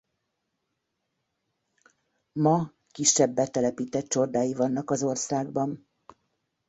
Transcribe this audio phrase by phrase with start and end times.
[2.31, 5.87] Ma kisebb betelepített csordái vannak az országban.